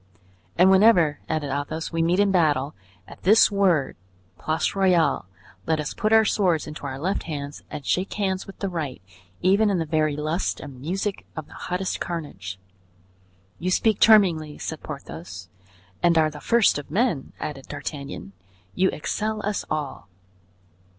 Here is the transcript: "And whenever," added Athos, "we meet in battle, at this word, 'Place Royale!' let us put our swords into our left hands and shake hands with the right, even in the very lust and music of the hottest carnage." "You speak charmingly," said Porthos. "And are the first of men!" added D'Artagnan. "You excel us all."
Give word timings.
"And 0.57 0.71
whenever," 0.71 1.19
added 1.29 1.51
Athos, 1.51 1.91
"we 1.91 2.01
meet 2.01 2.19
in 2.19 2.31
battle, 2.31 2.73
at 3.07 3.21
this 3.21 3.51
word, 3.51 3.95
'Place 4.39 4.73
Royale!' 4.73 5.27
let 5.67 5.79
us 5.79 5.93
put 5.93 6.11
our 6.11 6.25
swords 6.25 6.65
into 6.65 6.87
our 6.87 6.97
left 6.97 7.21
hands 7.29 7.61
and 7.69 7.85
shake 7.85 8.11
hands 8.13 8.47
with 8.47 8.57
the 8.57 8.67
right, 8.67 8.99
even 9.43 9.69
in 9.69 9.77
the 9.77 9.85
very 9.85 10.15
lust 10.15 10.59
and 10.59 10.81
music 10.81 11.27
of 11.35 11.45
the 11.45 11.53
hottest 11.53 11.99
carnage." 11.99 12.57
"You 13.59 13.69
speak 13.69 13.99
charmingly," 13.99 14.57
said 14.57 14.81
Porthos. 14.81 15.49
"And 16.01 16.17
are 16.17 16.31
the 16.31 16.41
first 16.41 16.79
of 16.79 16.89
men!" 16.89 17.33
added 17.39 17.67
D'Artagnan. 17.67 18.31
"You 18.73 18.89
excel 18.89 19.45
us 19.45 19.65
all." 19.69 20.07